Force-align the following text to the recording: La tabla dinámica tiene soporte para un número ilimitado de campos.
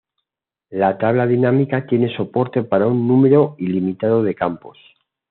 La 0.71 0.97
tabla 0.97 1.27
dinámica 1.27 1.85
tiene 1.85 2.11
soporte 2.17 2.63
para 2.63 2.87
un 2.87 3.07
número 3.07 3.55
ilimitado 3.59 4.23
de 4.23 4.33
campos. 4.33 4.75